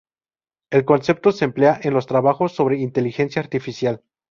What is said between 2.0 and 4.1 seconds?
trabajos sobre inteligencia artificial.